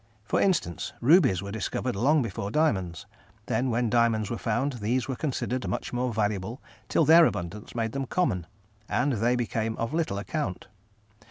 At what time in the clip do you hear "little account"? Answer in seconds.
9.93-10.65